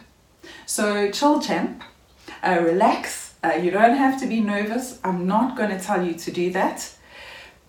So, 0.65 1.09
chill 1.11 1.39
champ, 1.39 1.83
uh, 2.41 2.59
relax. 2.61 3.22
Uh, 3.43 3.59
you 3.61 3.71
don't 3.71 3.97
have 3.97 4.19
to 4.21 4.25
be 4.25 4.39
nervous. 4.39 4.99
I'm 5.03 5.27
not 5.27 5.57
going 5.57 5.69
to 5.69 5.79
tell 5.79 6.05
you 6.05 6.13
to 6.13 6.31
do 6.31 6.51
that. 6.53 6.95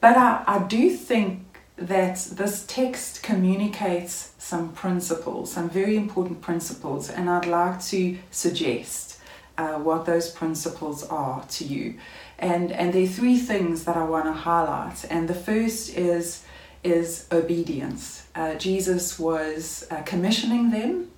But 0.00 0.16
I, 0.16 0.44
I 0.46 0.58
do 0.60 0.90
think 0.90 1.58
that 1.76 2.16
this 2.32 2.64
text 2.68 3.22
communicates 3.22 4.32
some 4.38 4.72
principles, 4.72 5.52
some 5.52 5.68
very 5.68 5.96
important 5.96 6.40
principles, 6.40 7.10
and 7.10 7.28
I'd 7.28 7.46
like 7.46 7.82
to 7.86 8.16
suggest 8.30 9.18
uh, 9.58 9.74
what 9.78 10.06
those 10.06 10.30
principles 10.30 11.02
are 11.04 11.42
to 11.42 11.64
you. 11.64 11.94
And, 12.38 12.70
and 12.70 12.92
there 12.92 13.04
are 13.04 13.06
three 13.06 13.38
things 13.38 13.84
that 13.84 13.96
I 13.96 14.04
want 14.04 14.26
to 14.26 14.32
highlight. 14.32 15.04
And 15.10 15.28
the 15.28 15.34
first 15.34 15.96
is, 15.96 16.44
is 16.82 17.26
obedience. 17.32 18.26
Uh, 18.34 18.54
Jesus 18.54 19.18
was 19.18 19.86
uh, 19.90 20.02
commissioning 20.02 20.70
them 20.70 21.10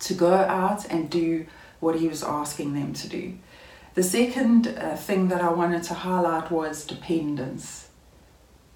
to 0.00 0.14
go 0.14 0.34
out 0.34 0.84
and 0.86 1.08
do 1.10 1.46
what 1.82 1.96
he 1.96 2.06
was 2.06 2.22
asking 2.22 2.74
them 2.74 2.92
to 2.94 3.08
do. 3.08 3.34
The 3.94 4.02
second 4.02 4.68
uh, 4.68 4.96
thing 4.96 5.28
that 5.28 5.42
I 5.42 5.50
wanted 5.50 5.82
to 5.84 5.94
highlight 5.94 6.50
was 6.50 6.86
dependence. 6.86 7.88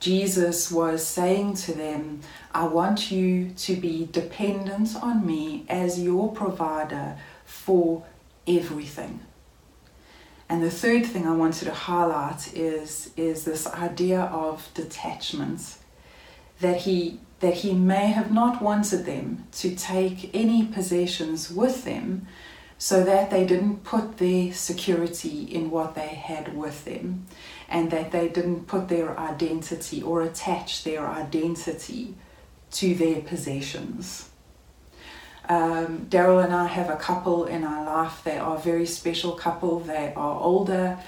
Jesus 0.01 0.71
was 0.71 1.07
saying 1.07 1.55
to 1.55 1.73
them, 1.73 2.21
I 2.53 2.67
want 2.67 3.11
you 3.11 3.51
to 3.51 3.77
be 3.77 4.09
dependent 4.11 4.95
on 4.97 5.25
me 5.25 5.65
as 5.69 6.03
your 6.03 6.33
provider 6.33 7.17
for 7.45 8.05
everything. 8.47 9.21
And 10.49 10.63
the 10.63 10.71
third 10.71 11.07
thing 11.07 11.27
I 11.27 11.35
wanted 11.35 11.65
to 11.65 11.75
highlight 11.75 12.55
is, 12.55 13.11
is 13.17 13.45
this 13.45 13.67
idea 13.67 14.21
of 14.21 14.69
detachment. 14.75 15.77
That 16.61 16.79
he 16.79 17.21
that 17.41 17.55
he 17.55 17.75
may 17.75 18.07
have 18.07 18.33
not 18.33 18.63
wanted 18.63 19.05
them 19.05 19.47
to 19.53 19.77
take 19.77 20.35
any 20.35 20.65
possessions 20.65 21.51
with 21.51 21.85
them 21.85 22.27
so 22.79 23.03
that 23.05 23.31
they 23.31 23.47
didn't 23.47 23.85
put 23.85 24.19
their 24.19 24.53
security 24.53 25.45
in 25.45 25.71
what 25.71 25.95
they 25.95 26.09
had 26.09 26.57
with 26.57 26.85
them 26.85 27.27
and 27.69 27.91
that 27.91 28.13
they 28.13 28.29
didn't 28.29 28.67
put 28.67 28.89
their 28.89 29.19
identity 29.19 30.03
or 30.03 30.23
attach 30.23 30.85
their 30.85 31.07
identity 31.07 32.15
to 32.71 32.95
their 32.95 33.21
possessions. 33.23 34.29
Um, 35.49 36.07
Daryl 36.11 36.45
and 36.45 36.53
I 36.53 36.67
have 36.67 36.91
a 36.91 36.97
couple 36.97 37.45
in 37.45 37.65
our 37.65 37.85
life. 37.85 38.23
They 38.25 38.37
are 38.37 38.57
a 38.57 38.61
very 38.61 38.87
special 38.87 39.33
couple. 39.33 39.81
They 39.81 40.13
are 40.15 40.41
older 40.41 40.99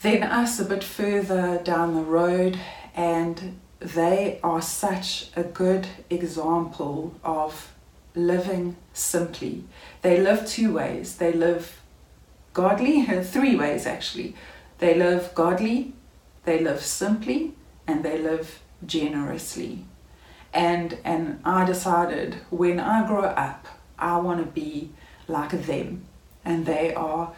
than 0.00 0.22
us, 0.22 0.58
a 0.58 0.64
bit 0.64 0.84
further 0.84 1.58
down 1.62 1.94
the 1.94 2.02
road, 2.02 2.58
and 2.94 3.58
they 3.78 4.40
are 4.42 4.60
such 4.60 5.30
a 5.36 5.44
good 5.44 5.86
example 6.10 7.14
of 7.22 7.72
living 8.18 8.76
simply. 8.92 9.64
They 10.02 10.20
live 10.20 10.46
two 10.46 10.74
ways. 10.74 11.16
They 11.16 11.32
live 11.32 11.80
godly, 12.52 13.02
three 13.22 13.56
ways 13.56 13.86
actually. 13.86 14.34
They 14.78 14.94
live 14.94 15.34
godly, 15.34 15.94
they 16.44 16.60
live 16.60 16.82
simply, 16.82 17.54
and 17.86 18.04
they 18.04 18.18
live 18.18 18.60
generously. 18.84 19.84
And 20.52 20.98
and 21.04 21.40
I 21.44 21.64
decided 21.64 22.36
when 22.50 22.78
I 22.80 23.06
grow 23.06 23.24
up, 23.24 23.66
I 23.98 24.18
want 24.18 24.40
to 24.44 24.50
be 24.60 24.90
like 25.26 25.50
them. 25.66 26.04
And 26.44 26.64
they 26.64 26.94
are 26.94 27.32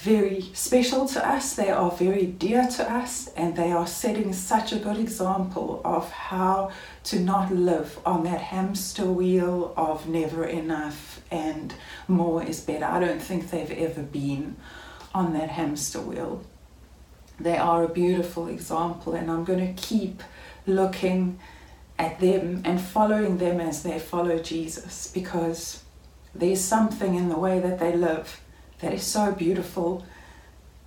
very 0.00 0.40
special 0.54 1.06
to 1.06 1.28
us, 1.28 1.54
they 1.54 1.68
are 1.70 1.90
very 1.90 2.24
dear 2.24 2.66
to 2.66 2.90
us, 2.90 3.28
and 3.36 3.54
they 3.54 3.70
are 3.70 3.86
setting 3.86 4.32
such 4.32 4.72
a 4.72 4.78
good 4.78 4.96
example 4.96 5.82
of 5.84 6.10
how 6.10 6.70
to 7.04 7.20
not 7.20 7.52
live 7.52 7.98
on 8.06 8.24
that 8.24 8.40
hamster 8.40 9.04
wheel 9.04 9.74
of 9.76 10.08
never 10.08 10.44
enough 10.44 11.20
and 11.30 11.74
more 12.08 12.42
is 12.42 12.60
better. 12.60 12.86
I 12.86 12.98
don't 12.98 13.20
think 13.20 13.50
they've 13.50 13.70
ever 13.70 14.02
been 14.02 14.56
on 15.14 15.34
that 15.34 15.50
hamster 15.50 16.00
wheel. 16.00 16.42
They 17.38 17.58
are 17.58 17.84
a 17.84 17.88
beautiful 17.88 18.48
example, 18.48 19.14
and 19.14 19.30
I'm 19.30 19.44
going 19.44 19.74
to 19.74 19.82
keep 19.82 20.22
looking 20.66 21.38
at 21.98 22.20
them 22.20 22.62
and 22.64 22.80
following 22.80 23.36
them 23.36 23.60
as 23.60 23.82
they 23.82 23.98
follow 23.98 24.38
Jesus 24.38 25.10
because 25.12 25.82
there's 26.34 26.60
something 26.62 27.14
in 27.14 27.28
the 27.28 27.38
way 27.38 27.60
that 27.60 27.78
they 27.78 27.94
live 27.94 28.40
that 28.80 28.92
is 28.92 29.02
so 29.02 29.32
beautiful 29.32 30.04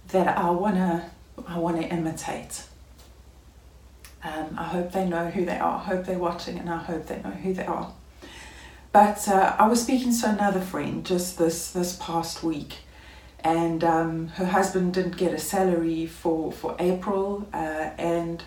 that 0.10 0.38
I 0.38 0.50
wanna 0.50 1.10
I 1.48 1.58
wanna 1.58 1.82
imitate. 1.82 2.64
Um, 4.24 4.56
I 4.58 4.64
hope 4.64 4.92
they 4.94 5.06
know 5.06 5.30
who 5.30 5.46
they 5.46 5.58
are. 5.58 5.80
I 5.80 5.84
hope 5.84 6.06
they're 6.06 6.18
watching, 6.18 6.58
and 6.58 6.70
I 6.70 6.78
hope 6.78 7.08
they 7.08 7.22
know 7.22 7.32
who 7.32 7.54
they 7.54 7.66
are. 7.66 7.92
But 8.94 9.28
uh, 9.28 9.56
I 9.58 9.68
was 9.68 9.82
speaking 9.82 10.16
to 10.20 10.30
another 10.30 10.62
friend 10.62 11.06
just 11.06 11.38
this 11.38 11.72
this 11.72 11.98
past 12.00 12.44
week, 12.44 12.78
and 13.44 13.84
um, 13.84 14.28
her 14.30 14.46
husband 14.46 14.94
didn't 14.94 15.18
get 15.18 15.34
a 15.34 15.40
salary 15.40 16.06
for 16.06 16.52
for 16.52 16.76
April, 16.80 17.48
uh, 17.54 17.90
and 17.98 18.44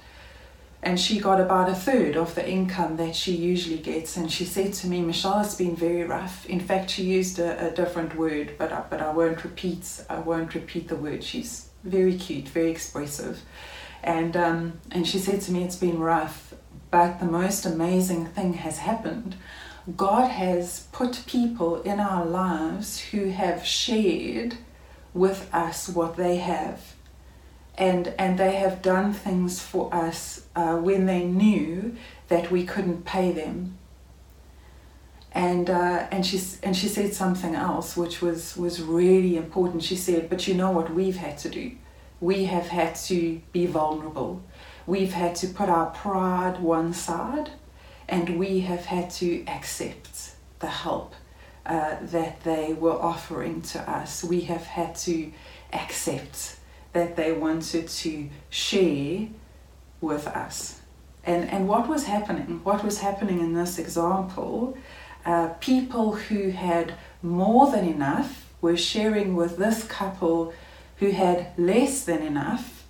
and 0.82 1.00
she 1.00 1.18
got 1.18 1.40
about 1.40 1.68
a 1.68 1.74
third 1.74 2.16
of 2.16 2.34
the 2.34 2.48
income 2.48 2.96
that 2.96 3.16
she 3.16 3.32
usually 3.32 3.78
gets. 3.78 4.16
And 4.16 4.30
she 4.30 4.44
said 4.44 4.72
to 4.74 4.86
me, 4.86 5.00
Michelle, 5.00 5.40
it's 5.40 5.54
been 5.54 5.74
very 5.74 6.04
rough. 6.04 6.46
In 6.46 6.60
fact, 6.60 6.90
she 6.90 7.02
used 7.04 7.38
a, 7.38 7.68
a 7.68 7.70
different 7.70 8.14
word, 8.16 8.54
but 8.58 8.72
I, 8.72 8.84
but 8.88 9.00
I 9.00 9.12
won't 9.12 9.42
repeat. 9.42 10.02
I 10.08 10.18
won't 10.18 10.54
repeat 10.54 10.88
the 10.88 10.96
word. 10.96 11.24
She's 11.24 11.70
very 11.82 12.16
cute, 12.16 12.48
very 12.48 12.70
expressive, 12.70 13.40
and 14.02 14.36
um, 14.36 14.80
and 14.90 15.06
she 15.06 15.18
said 15.18 15.40
to 15.42 15.52
me, 15.52 15.62
it's 15.62 15.76
been 15.76 15.98
rough, 15.98 16.54
but 16.90 17.20
the 17.20 17.26
most 17.26 17.64
amazing 17.64 18.26
thing 18.26 18.54
has 18.54 18.78
happened. 18.78 19.36
God 19.96 20.28
has 20.28 20.88
put 20.90 21.22
people 21.26 21.80
in 21.82 22.00
our 22.00 22.26
lives 22.26 22.98
who 23.00 23.30
have 23.30 23.64
shared 23.64 24.56
with 25.14 25.48
us 25.54 25.88
what 25.88 26.16
they 26.16 26.36
have 26.38 26.95
and 27.78 28.14
and 28.18 28.38
they 28.38 28.56
have 28.56 28.82
done 28.82 29.12
things 29.12 29.60
for 29.60 29.94
us 29.94 30.46
uh, 30.56 30.76
when 30.76 31.06
they 31.06 31.24
knew 31.24 31.96
that 32.28 32.50
we 32.50 32.64
couldn't 32.64 33.04
pay 33.04 33.32
them. 33.32 33.76
And 35.32 35.68
uh, 35.68 36.06
and 36.10 36.24
she 36.24 36.40
and 36.62 36.74
she 36.74 36.88
said 36.88 37.12
something 37.12 37.54
else 37.54 37.96
which 37.96 38.22
was 38.22 38.56
was 38.56 38.80
really 38.80 39.36
important. 39.36 39.82
She 39.82 39.96
said, 39.96 40.30
"But 40.30 40.48
you 40.48 40.54
know 40.54 40.70
what 40.70 40.92
we've 40.94 41.16
had 41.16 41.36
to 41.38 41.50
do? 41.50 41.72
We 42.20 42.46
have 42.46 42.68
had 42.68 42.94
to 43.06 43.42
be 43.52 43.66
vulnerable. 43.66 44.42
We've 44.86 45.12
had 45.12 45.34
to 45.36 45.48
put 45.48 45.68
our 45.68 45.90
pride 45.90 46.60
one 46.60 46.94
side, 46.94 47.50
and 48.08 48.38
we 48.38 48.60
have 48.60 48.86
had 48.86 49.10
to 49.10 49.44
accept 49.46 50.36
the 50.60 50.68
help 50.68 51.14
uh, 51.66 51.96
that 52.00 52.40
they 52.44 52.72
were 52.72 52.98
offering 52.98 53.60
to 53.60 53.90
us. 53.90 54.24
We 54.24 54.42
have 54.42 54.64
had 54.64 54.94
to 54.96 55.30
accept." 55.74 56.56
That 56.96 57.16
they 57.16 57.32
wanted 57.32 57.88
to 57.88 58.28
share 58.48 59.28
with 60.00 60.26
us. 60.26 60.80
And, 61.24 61.48
and 61.50 61.68
what 61.68 61.88
was 61.88 62.04
happening? 62.06 62.60
What 62.64 62.82
was 62.82 63.00
happening 63.00 63.40
in 63.40 63.52
this 63.54 63.78
example? 63.78 64.76
Uh, 65.24 65.48
people 65.60 66.12
who 66.12 66.50
had 66.50 66.94
more 67.22 67.70
than 67.70 67.86
enough 67.86 68.46
were 68.60 68.76
sharing 68.76 69.34
with 69.36 69.58
this 69.58 69.84
couple 69.84 70.54
who 70.98 71.10
had 71.10 71.48
less 71.58 72.04
than 72.04 72.22
enough 72.22 72.86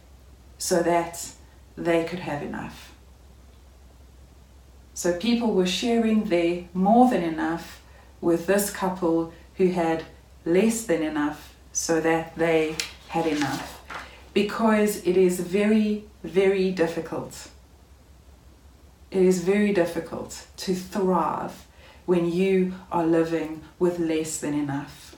so 0.58 0.82
that 0.82 1.32
they 1.76 2.04
could 2.04 2.20
have 2.20 2.42
enough. 2.42 2.92
So 4.94 5.18
people 5.18 5.52
were 5.52 5.66
sharing 5.66 6.25
their 6.25 6.64
more 6.72 7.10
than 7.10 7.22
enough 7.22 7.82
with 8.20 8.46
this 8.46 8.70
couple 8.70 9.32
who 9.56 9.68
had 9.68 10.04
less 10.44 10.84
than 10.84 11.02
enough 11.02 11.54
so 11.72 12.00
that 12.00 12.36
they 12.36 12.76
had 13.08 13.26
enough. 13.26 13.75
Because 14.37 14.99
it 15.07 15.16
is 15.16 15.40
very, 15.40 16.05
very 16.23 16.71
difficult. 16.71 17.49
It 19.11 19.23
is 19.23 19.43
very 19.43 19.73
difficult 19.73 20.47
to 20.59 20.75
thrive 20.75 21.66
when 22.05 22.31
you 22.31 22.75
are 22.93 23.07
living 23.07 23.62
with 23.78 23.99
less 23.99 24.37
than 24.37 24.52
enough. 24.52 25.16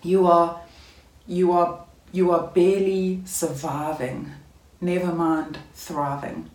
You 0.00 0.28
are 0.28 0.60
you 1.26 1.50
are 1.50 1.86
you 2.12 2.30
are 2.30 2.46
barely 2.46 3.22
surviving, 3.24 4.30
never 4.80 5.12
mind 5.12 5.58
thriving. 5.74 6.50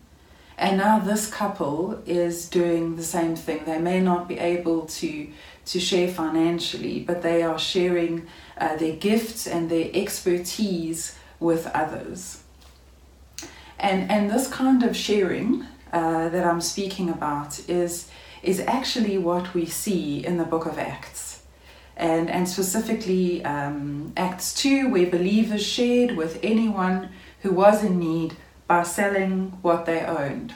And 0.56 0.78
now 0.78 0.98
this 0.98 1.30
couple 1.30 2.02
is 2.06 2.48
doing 2.48 2.96
the 2.96 3.04
same 3.04 3.36
thing. 3.36 3.66
They 3.66 3.78
may 3.78 4.00
not 4.00 4.26
be 4.28 4.38
able 4.38 4.86
to, 4.86 5.28
to 5.66 5.78
share 5.78 6.08
financially, 6.08 7.00
but 7.00 7.20
they 7.20 7.42
are 7.42 7.58
sharing 7.58 8.26
uh, 8.58 8.76
their 8.76 8.96
gifts 8.96 9.46
and 9.46 9.70
their 9.70 9.90
expertise 9.92 11.18
with 11.40 11.66
others. 11.68 12.42
And, 13.78 14.10
and 14.10 14.30
this 14.30 14.48
kind 14.48 14.82
of 14.82 14.96
sharing 14.96 15.66
uh, 15.92 16.28
that 16.30 16.44
I'm 16.46 16.60
speaking 16.60 17.10
about 17.10 17.68
is, 17.68 18.08
is 18.42 18.60
actually 18.60 19.18
what 19.18 19.54
we 19.54 19.66
see 19.66 20.24
in 20.24 20.38
the 20.38 20.44
book 20.44 20.66
of 20.66 20.78
Acts. 20.78 21.42
And, 21.96 22.30
and 22.30 22.48
specifically, 22.48 23.44
um, 23.44 24.12
Acts 24.16 24.54
2, 24.54 24.90
where 24.90 25.06
believers 25.06 25.64
shared 25.64 26.16
with 26.16 26.38
anyone 26.42 27.10
who 27.40 27.52
was 27.52 27.82
in 27.82 27.98
need 27.98 28.36
by 28.66 28.82
selling 28.82 29.58
what 29.62 29.86
they 29.86 30.00
owned. 30.00 30.54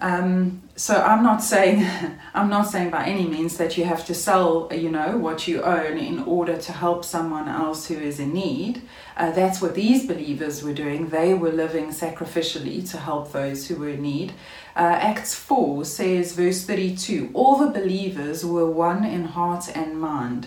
Um, 0.00 0.62
so 0.76 0.94
I'm 0.94 1.24
not 1.24 1.42
saying 1.42 1.84
I'm 2.34 2.48
not 2.48 2.68
saying 2.68 2.90
by 2.90 3.06
any 3.06 3.26
means 3.26 3.56
that 3.56 3.76
you 3.76 3.84
have 3.84 4.06
to 4.06 4.14
sell 4.14 4.68
you 4.72 4.90
know 4.90 5.18
what 5.18 5.48
you 5.48 5.62
own 5.62 5.98
in 5.98 6.20
order 6.20 6.56
to 6.56 6.72
help 6.72 7.04
someone 7.04 7.48
else 7.48 7.86
who 7.88 7.96
is 7.96 8.20
in 8.20 8.32
need. 8.32 8.82
Uh, 9.16 9.32
that's 9.32 9.60
what 9.60 9.74
these 9.74 10.06
believers 10.06 10.62
were 10.62 10.72
doing. 10.72 11.08
They 11.08 11.34
were 11.34 11.50
living 11.50 11.88
sacrificially 11.88 12.88
to 12.90 12.98
help 12.98 13.32
those 13.32 13.66
who 13.66 13.76
were 13.76 13.88
in 13.88 14.02
need. 14.02 14.32
Uh, 14.76 14.96
Acts 15.00 15.34
4 15.34 15.84
says, 15.84 16.34
verse 16.34 16.64
32 16.64 17.30
All 17.34 17.56
the 17.56 17.80
believers 17.80 18.44
were 18.44 18.70
one 18.70 19.04
in 19.04 19.24
heart 19.24 19.76
and 19.76 20.00
mind. 20.00 20.46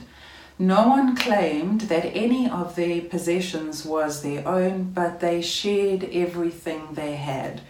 No 0.58 0.88
one 0.88 1.18
claimed 1.18 1.82
that 1.82 2.06
any 2.16 2.50
of 2.50 2.76
their 2.78 3.02
possessions 3.02 3.84
was 3.84 4.22
their 4.22 4.48
own, 4.48 4.92
but 4.94 5.20
they 5.20 5.42
shared 5.42 6.06
everything 6.14 6.90
they 6.94 7.16
had. 7.16 7.62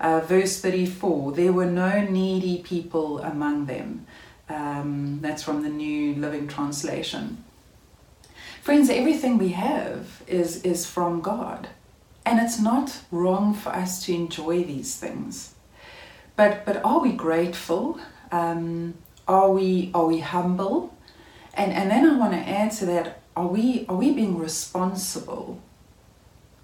Uh, 0.00 0.20
verse 0.20 0.60
34 0.60 1.32
There 1.32 1.52
were 1.52 1.66
no 1.66 2.00
needy 2.00 2.62
people 2.62 3.18
among 3.20 3.66
them. 3.66 4.06
Um, 4.48 5.18
that's 5.22 5.42
from 5.42 5.62
the 5.62 5.68
New 5.68 6.14
Living 6.14 6.46
Translation. 6.46 7.44
Friends, 8.62 8.90
everything 8.90 9.38
we 9.38 9.50
have 9.50 10.22
is, 10.26 10.62
is 10.62 10.86
from 10.86 11.20
God. 11.20 11.68
And 12.24 12.40
it's 12.40 12.60
not 12.60 13.00
wrong 13.12 13.54
for 13.54 13.70
us 13.70 14.04
to 14.06 14.14
enjoy 14.14 14.64
these 14.64 14.96
things. 14.96 15.54
But, 16.34 16.66
but 16.66 16.84
are 16.84 17.00
we 17.00 17.12
grateful? 17.12 18.00
Um, 18.32 18.94
are, 19.28 19.50
we, 19.50 19.90
are 19.94 20.06
we 20.06 20.18
humble? 20.18 20.96
And, 21.54 21.72
and 21.72 21.90
then 21.90 22.08
I 22.08 22.18
want 22.18 22.32
to 22.32 22.38
add 22.38 22.72
to 22.72 22.86
that 22.86 23.22
are 23.36 23.46
we, 23.46 23.84
are 23.88 23.96
we 23.96 24.12
being 24.12 24.38
responsible? 24.38 25.60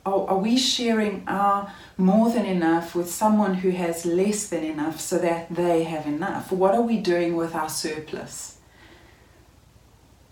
Are, 0.05 0.31
are 0.31 0.38
we 0.38 0.59
sharing 0.59 1.25
our 1.29 1.73
more 1.97 2.31
than 2.31 2.45
enough 2.45 2.95
with 2.95 3.11
someone 3.11 3.55
who 3.55 3.71
has 3.71 4.05
less 4.05 4.49
than 4.49 4.65
enough 4.65 5.01
so 5.01 5.19
that 5.19 5.55
they 5.55 5.85
have 5.85 6.07
enough? 6.07 6.51
What 6.51 6.75
are 6.75 6.83
we 6.83 6.99
doing 6.99 7.37
with 7.37 7.55
our 7.55 7.69
surplus? 7.69 8.59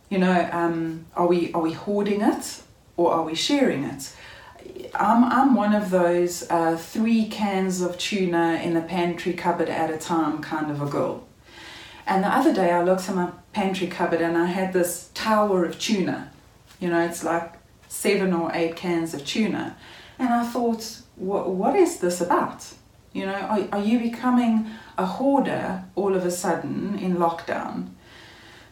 You 0.09 0.19
know, 0.19 0.49
um, 0.53 1.07
are, 1.15 1.27
we, 1.27 1.53
are 1.53 1.61
we 1.61 1.73
hoarding 1.73 2.21
it 2.21 2.63
or 2.97 3.13
are 3.13 3.23
we 3.23 3.35
sharing 3.37 3.85
it? 3.85 4.13
I'm, 4.95 5.25
I'm 5.25 5.55
one 5.55 5.73
of 5.73 5.91
those 5.91 6.51
uh, 6.51 6.77
three 6.77 7.27
cans 7.27 7.81
of 7.81 7.97
tuna 7.97 8.61
in 8.63 8.75
the 8.75 8.83
pantry 8.83 9.33
cupboard 9.33 9.69
at 9.69 9.91
a 9.91 9.99
time 9.99 10.43
kind 10.43 10.71
of 10.71 10.83
a 10.83 10.87
girl. 10.87 11.25
And 12.07 12.25
the 12.25 12.29
other 12.29 12.53
day 12.53 12.73
I 12.73 12.83
looked 12.83 13.09
in 13.09 13.15
my 13.15 13.31
pantry 13.53 13.87
cupboard 13.87 14.21
and 14.21 14.37
I 14.37 14.47
had 14.47 14.73
this 14.73 15.11
tower 15.15 15.65
of 15.65 15.79
tuna. 15.79 16.33
You 16.81 16.89
know, 16.89 17.01
it's 17.01 17.23
like 17.23 17.55
seven 17.91 18.33
or 18.33 18.51
eight 18.55 18.77
cans 18.77 19.13
of 19.13 19.27
tuna. 19.27 19.77
And 20.19 20.29
I 20.33 20.47
thought, 20.47 21.03
what, 21.17 21.51
what 21.51 21.75
is 21.75 21.99
this 21.99 22.21
about? 22.21 22.73
You 23.13 23.27
know, 23.27 23.35
are, 23.35 23.69
are 23.73 23.83
you 23.83 23.99
becoming 23.99 24.71
a 24.97 25.05
hoarder 25.05 25.85
all 25.97 26.15
of 26.15 26.25
a 26.25 26.31
sudden 26.31 26.99
in 26.99 27.17
lockdown? 27.17 27.89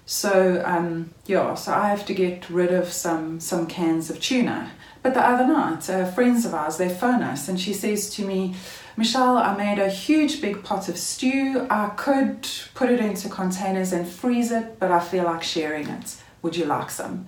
So 0.06 0.62
um, 0.64 1.10
yeah, 1.26 1.54
so 1.54 1.74
I 1.74 1.88
have 1.88 2.06
to 2.06 2.14
get 2.14 2.48
rid 2.48 2.72
of 2.72 2.90
some 2.90 3.40
some 3.40 3.66
cans 3.66 4.08
of 4.08 4.20
tuna. 4.20 4.70
But 5.02 5.14
the 5.14 5.20
other 5.20 5.46
night, 5.46 5.90
uh, 5.90 6.06
friends 6.06 6.46
of 6.46 6.54
ours 6.54 6.78
they 6.78 6.88
phone 6.88 7.22
us 7.22 7.48
and 7.48 7.60
she 7.60 7.74
says 7.74 8.08
to 8.10 8.24
me, 8.24 8.54
Michelle, 8.96 9.36
I 9.36 9.54
made 9.56 9.78
a 9.78 9.90
huge 9.90 10.40
big 10.40 10.62
pot 10.62 10.88
of 10.88 10.96
stew. 10.96 11.66
I 11.68 11.90
could 11.90 12.48
put 12.74 12.88
it 12.88 13.00
into 13.00 13.28
containers 13.28 13.92
and 13.92 14.08
freeze 14.08 14.50
it, 14.50 14.78
but 14.78 14.90
I 14.90 15.00
feel 15.00 15.24
like 15.24 15.42
sharing 15.42 15.88
it. 15.88 16.16
Would 16.42 16.56
you 16.56 16.64
like 16.64 16.90
some? 16.90 17.26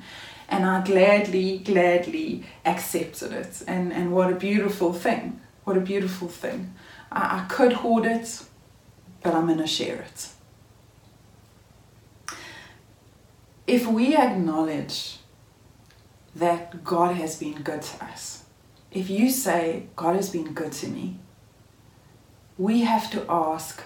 And 0.51 0.67
I 0.67 0.83
gladly, 0.85 1.59
gladly 1.59 2.45
accepted 2.67 3.33
it. 3.33 3.63
And, 3.67 3.93
and 3.93 4.13
what 4.13 4.33
a 4.33 4.35
beautiful 4.35 4.93
thing. 4.93 5.41
What 5.65 5.77
a 5.77 5.81
beautiful 5.81 6.29
thing. 6.29 6.75
I, 7.13 7.43
I 7.43 7.47
could 7.49 7.73
hoard 7.73 8.05
it, 8.05 8.43
but 9.23 9.35
I'm 9.35 9.47
going 9.47 9.59
to 9.59 9.67
share 9.67 10.03
it. 10.03 10.29
If 13.67 13.87
we 13.87 14.17
acknowledge 14.17 15.19
that 16.35 16.83
God 16.83 17.15
has 17.15 17.37
been 17.37 17.63
good 17.63 17.83
to 17.83 18.05
us, 18.05 18.45
if 18.91 19.09
you 19.09 19.31
say, 19.31 19.85
God 19.95 20.17
has 20.17 20.31
been 20.31 20.53
good 20.53 20.73
to 20.73 20.89
me, 20.89 21.19
we 22.59 22.81
have 22.81 23.11
to 23.13 23.25
ask 23.29 23.85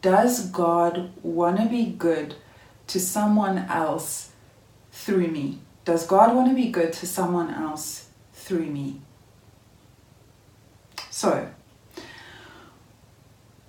Does 0.00 0.46
God 0.50 1.12
want 1.22 1.58
to 1.58 1.66
be 1.66 1.86
good 1.86 2.36
to 2.86 3.00
someone 3.00 3.58
else 3.68 4.30
through 4.92 5.28
me? 5.28 5.58
Does 5.84 6.06
God 6.06 6.34
want 6.34 6.48
to 6.48 6.54
be 6.54 6.70
good 6.70 6.92
to 6.94 7.06
someone 7.06 7.52
else 7.52 8.08
through 8.32 8.66
me? 8.66 9.00
So, 11.10 11.50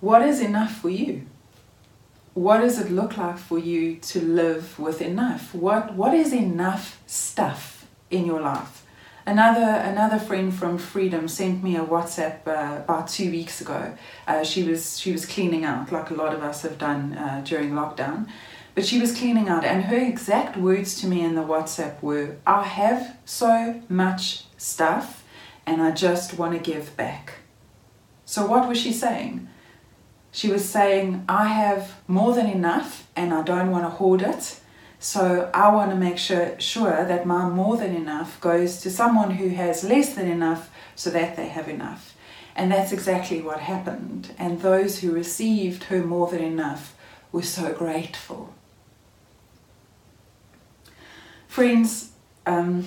what 0.00 0.22
is 0.22 0.40
enough 0.40 0.76
for 0.80 0.90
you? 0.90 1.26
What 2.34 2.58
does 2.58 2.78
it 2.78 2.90
look 2.90 3.16
like 3.16 3.38
for 3.38 3.58
you 3.58 3.96
to 3.96 4.20
live 4.20 4.78
with 4.78 5.00
enough? 5.00 5.54
What, 5.54 5.94
what 5.94 6.14
is 6.14 6.32
enough 6.32 7.00
stuff 7.06 7.86
in 8.10 8.26
your 8.26 8.40
life? 8.40 8.84
Another 9.26 9.62
another 9.62 10.18
friend 10.18 10.52
from 10.52 10.76
Freedom 10.76 11.28
sent 11.28 11.64
me 11.64 11.76
a 11.76 11.80
WhatsApp 11.84 12.46
uh, 12.46 12.82
about 12.82 13.08
two 13.08 13.30
weeks 13.30 13.62
ago. 13.62 13.96
Uh, 14.26 14.44
she 14.44 14.62
was 14.64 15.00
she 15.00 15.12
was 15.12 15.24
cleaning 15.24 15.64
out 15.64 15.90
like 15.90 16.10
a 16.10 16.14
lot 16.14 16.34
of 16.34 16.42
us 16.42 16.60
have 16.60 16.76
done 16.76 17.14
uh, 17.14 17.40
during 17.42 17.70
lockdown, 17.70 18.28
but 18.74 18.84
she 18.84 19.00
was 19.00 19.16
cleaning 19.16 19.48
out, 19.48 19.64
and 19.64 19.84
her 19.84 19.96
exact 19.96 20.56
words 20.56 21.00
to 21.00 21.06
me 21.06 21.22
in 21.22 21.34
the 21.34 21.42
WhatsApp 21.42 22.02
were, 22.02 22.36
"I 22.46 22.64
have 22.64 23.16
so 23.24 23.80
much 23.88 24.44
stuff, 24.56 25.22
and 25.66 25.80
I 25.80 25.90
just 25.92 26.38
want 26.38 26.52
to 26.52 26.70
give 26.72 26.96
back." 26.96 27.34
So 28.24 28.46
what 28.46 28.68
was 28.68 28.78
she 28.78 28.92
saying? 28.92 29.48
She 30.32 30.50
was 30.50 30.68
saying, 30.68 31.24
"I 31.28 31.46
have 31.46 31.92
more 32.08 32.34
than 32.34 32.46
enough, 32.46 33.06
and 33.14 33.32
I 33.32 33.42
don't 33.42 33.70
want 33.70 33.84
to 33.84 33.90
hoard 33.90 34.22
it." 34.22 34.60
So 34.98 35.50
I 35.52 35.68
want 35.68 35.90
to 35.90 35.96
make 35.96 36.18
sure, 36.18 36.58
sure 36.58 37.04
that 37.04 37.26
my 37.26 37.46
more 37.48 37.76
than 37.76 37.94
enough 37.94 38.40
goes 38.40 38.80
to 38.80 38.90
someone 38.90 39.32
who 39.32 39.50
has 39.50 39.84
less 39.84 40.14
than 40.14 40.26
enough 40.26 40.70
so 40.96 41.10
that 41.10 41.36
they 41.36 41.48
have 41.48 41.68
enough. 41.68 42.14
And 42.56 42.72
that's 42.72 42.90
exactly 42.90 43.42
what 43.42 43.60
happened. 43.60 44.32
And 44.38 44.60
those 44.60 45.00
who 45.00 45.12
received 45.12 45.84
her 45.84 46.02
more 46.02 46.28
than 46.28 46.42
enough 46.42 46.94
were 47.32 47.42
so 47.42 47.72
grateful. 47.72 48.54
Friends, 51.54 52.10
um, 52.46 52.84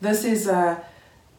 this 0.00 0.24
is 0.24 0.48
a, 0.48 0.82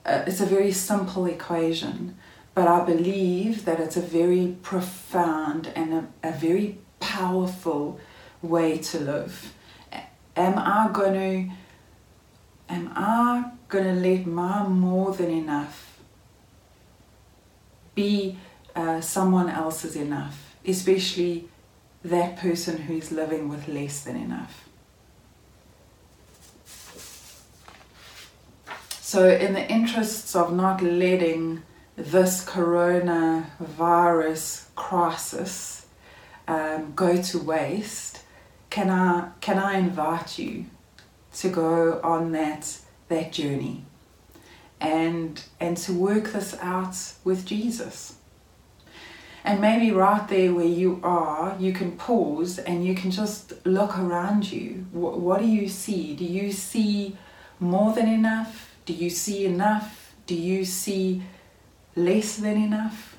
a, 0.05 0.23
it's 0.25 0.39
a 0.39 0.45
very 0.45 0.71
simple 0.71 1.25
equation, 1.25 2.15
but 2.53 2.65
I 2.65 2.85
believe 2.85 3.65
that 3.65 3.81
it's 3.81 3.97
a 3.97 4.01
very 4.01 4.55
profound 4.61 5.73
and 5.75 5.93
a, 5.93 6.07
a 6.23 6.31
very 6.31 6.77
powerful 7.01 7.99
way 8.41 8.77
to 8.77 8.99
live 8.99 9.53
am 10.35 10.57
I 10.57 10.89
going 10.91 11.13
to 11.13 12.73
am 12.73 12.91
I 12.95 13.51
going 13.67 13.85
to 13.85 14.09
let 14.09 14.25
my 14.25 14.67
more 14.67 15.13
than 15.13 15.29
enough 15.29 15.99
be 17.93 18.37
uh, 18.75 18.99
someone 19.01 19.49
else's 19.49 19.95
enough, 19.95 20.55
especially 20.65 21.47
that 22.03 22.37
person 22.37 22.77
who's 22.77 23.11
living 23.11 23.47
with 23.49 23.67
less 23.67 24.03
than 24.03 24.17
enough. 24.17 24.64
So, 29.07 29.29
in 29.29 29.53
the 29.53 29.71
interests 29.71 30.35
of 30.35 30.51
not 30.51 30.81
letting 30.81 31.61
this 31.95 32.43
coronavirus 32.43 34.65
crisis 34.73 35.85
um, 36.47 36.93
go 36.95 37.21
to 37.21 37.37
waste, 37.37 38.23
can 38.71 38.89
I, 38.89 39.29
can 39.41 39.59
I 39.59 39.77
invite 39.77 40.39
you 40.39 40.65
to 41.35 41.49
go 41.49 42.01
on 42.01 42.31
that, 42.31 42.79
that 43.09 43.31
journey 43.31 43.85
and, 44.81 45.39
and 45.59 45.77
to 45.77 45.93
work 45.93 46.31
this 46.31 46.57
out 46.59 46.95
with 47.23 47.45
Jesus? 47.45 48.15
And 49.43 49.61
maybe 49.61 49.91
right 49.91 50.27
there 50.27 50.51
where 50.51 50.65
you 50.65 50.99
are, 51.03 51.55
you 51.59 51.73
can 51.73 51.91
pause 51.91 52.57
and 52.57 52.83
you 52.83 52.95
can 52.95 53.11
just 53.11 53.53
look 53.67 53.99
around 53.99 54.51
you. 54.51 54.87
What, 54.91 55.19
what 55.19 55.41
do 55.41 55.47
you 55.47 55.69
see? 55.69 56.15
Do 56.15 56.25
you 56.25 56.51
see 56.51 57.15
more 57.59 57.93
than 57.93 58.09
enough? 58.09 58.71
Do 58.85 58.93
you 58.93 59.09
see 59.09 59.45
enough? 59.45 60.15
Do 60.27 60.35
you 60.35 60.63
see 60.63 61.23
less 61.95 62.37
than 62.37 62.61
enough? 62.61 63.17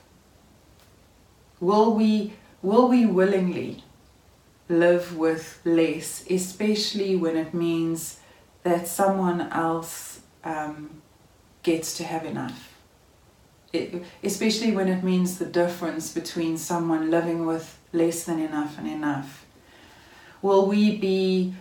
Will 1.61 1.95
we, 1.95 2.35
will 2.63 2.89
we 2.89 3.07
willingly 3.07 3.83
live 4.69 5.17
with 5.17 5.61
less, 5.65 6.25
especially 6.31 7.17
when 7.17 7.37
it 7.37 7.55
means 7.55 8.21
that 8.63 8.87
someone 8.87 9.41
else 9.53 10.21
um, 10.45 11.03
gets 11.63 11.97
to 11.97 12.05
have 12.05 12.25
enough? 12.25 12.75
It, 13.73 14.05
especially 14.23 14.73
when 14.73 14.89
it 14.89 15.03
means 15.03 15.39
the 15.39 15.47
difference 15.47 16.13
between 16.13 16.57
someone 16.57 17.11
living 17.11 17.45
with 17.45 17.79
less 17.93 18.25
than 18.25 18.39
enough 18.39 18.79
and 18.79 18.87
enough. 18.87 19.47
Will 20.43 20.67
we 20.67 20.97
be 20.97 21.55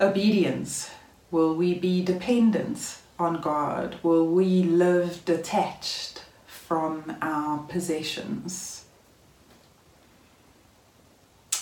obedience? 0.00 0.90
Will 1.30 1.54
we 1.54 1.74
be 1.74 2.02
dependence? 2.02 3.02
On 3.18 3.40
God? 3.40 3.96
Will 4.02 4.26
we 4.26 4.62
live 4.62 5.24
detached 5.24 6.22
from 6.46 7.16
our 7.22 7.58
possessions? 7.58 8.84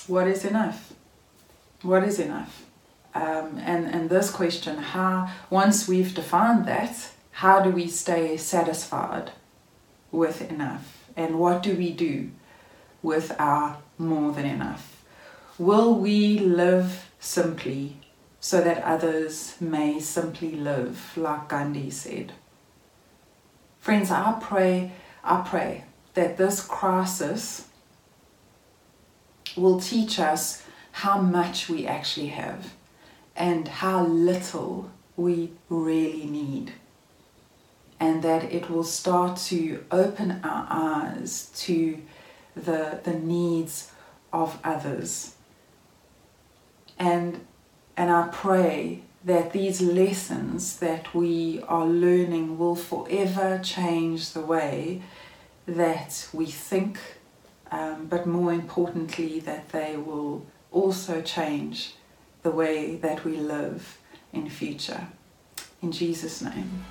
What 0.07 0.27
is 0.27 0.45
enough? 0.45 0.93
What 1.83 2.05
is 2.05 2.19
enough? 2.19 2.65
Um, 3.15 3.59
and, 3.59 3.87
and 3.87 4.11
this 4.11 4.31
question, 4.31 4.77
how 4.79 5.31
once 5.49 5.87
we've 5.87 6.15
defined 6.15 6.67
that, 6.67 7.11
how 7.31 7.61
do 7.61 7.71
we 7.71 7.87
stay 7.87 8.37
satisfied 8.37 9.31
with 10.11 10.51
enough? 10.51 11.05
And 11.17 11.39
what 11.39 11.63
do 11.63 11.75
we 11.77 11.93
do 11.93 12.31
with 13.03 13.35
our 13.39 13.79
more 13.99 14.33
than 14.33 14.47
enough? 14.47 15.05
Will 15.59 15.95
we 15.95 16.39
live 16.39 17.09
simply 17.21 17.97
so 18.45 18.61
that 18.61 18.85
others 18.85 19.55
may 19.59 19.99
simply 19.99 20.53
live, 20.53 21.17
like 21.17 21.49
Gandhi 21.49 21.89
said. 21.89 22.31
Friends, 23.81 24.11
I 24.11 24.37
pray, 24.39 24.93
I 25.25 25.41
pray 25.49 25.85
that 26.13 26.37
this 26.37 26.63
crisis 26.63 27.69
will 29.57 29.81
teach 29.81 30.21
us 30.21 30.63
how 30.93 31.23
much 31.23 31.71
we 31.71 31.87
actually 31.87 32.27
have 32.27 32.75
and 33.35 33.67
how 33.67 34.05
little 34.05 34.91
we 35.17 35.53
really 35.71 36.27
need. 36.27 36.75
And 37.99 38.23
that 38.23 38.53
it 38.53 38.69
will 38.69 38.85
start 38.85 39.39
to 39.49 39.87
open 39.91 40.43
our 40.45 40.67
eyes 40.69 41.51
to 41.61 41.99
the, 42.55 43.01
the 43.05 43.15
needs 43.15 43.91
of 44.35 44.59
others. 44.63 45.35
And 46.99 47.41
and 47.97 48.11
I 48.11 48.29
pray 48.33 49.03
that 49.25 49.53
these 49.53 49.81
lessons 49.81 50.79
that 50.79 51.15
we 51.15 51.63
are 51.67 51.87
learning 51.87 52.59
will 52.59 52.77
forever 52.77 53.59
change 53.63 54.33
the 54.33 54.41
way 54.41 55.03
that 55.67 56.29
we 56.33 56.47
think, 56.47 56.99
um, 57.71 58.07
but 58.07 58.27
more 58.27 58.53
importantly, 58.53 59.41
that 59.41 59.71
they 59.71 59.97
will 59.97 60.47
also 60.71 61.23
change 61.23 61.95
the 62.43 62.51
way 62.51 62.97
that 62.97 63.25
we 63.25 63.37
live 63.37 63.99
in 64.33 64.51
future. 64.51 65.09
In 65.81 65.91
Jesus' 65.91 66.43
name. 66.43 66.85